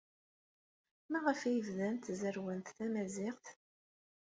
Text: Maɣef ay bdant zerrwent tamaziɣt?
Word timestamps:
Maɣef 1.11 1.39
ay 1.43 1.59
bdant 1.67 2.05
zerrwent 2.19 2.73
tamaziɣt? 2.77 3.45